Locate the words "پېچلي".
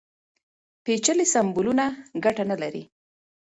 0.83-1.25